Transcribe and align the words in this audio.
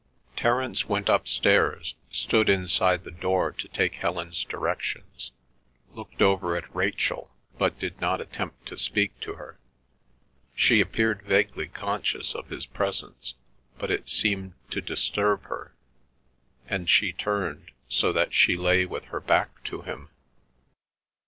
Terence 0.35 0.89
went 0.89 1.09
upstairs, 1.09 1.93
stood 2.09 2.49
inside 2.49 3.03
the 3.03 3.11
door 3.11 3.51
to 3.51 3.67
take 3.67 3.93
Helen's 3.93 4.43
directions, 4.43 5.31
looked 5.93 6.23
over 6.23 6.57
at 6.57 6.75
Rachel, 6.75 7.29
but 7.59 7.77
did 7.77 8.01
not 8.01 8.19
attempt 8.19 8.65
to 8.65 8.79
speak 8.79 9.19
to 9.19 9.33
her. 9.35 9.59
She 10.55 10.81
appeared 10.81 11.21
vaguely 11.21 11.67
conscious 11.67 12.33
of 12.33 12.49
his 12.49 12.65
presence, 12.65 13.35
but 13.77 13.91
it 13.91 14.09
seemed 14.09 14.55
to 14.71 14.81
disturb 14.81 15.43
her, 15.43 15.75
and 16.67 16.89
she 16.89 17.13
turned, 17.13 17.69
so 17.87 18.11
that 18.11 18.33
she 18.33 18.57
lay 18.57 18.87
with 18.87 19.05
her 19.13 19.19
back 19.19 19.63
to 19.65 19.83
him. 19.83 20.09